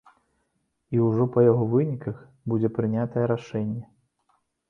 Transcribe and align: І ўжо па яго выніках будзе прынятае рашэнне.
І 0.95 1.01
ўжо 1.07 1.27
па 1.35 1.43
яго 1.51 1.67
выніках 1.73 2.17
будзе 2.53 2.69
прынятае 2.77 3.25
рашэнне. 3.35 3.85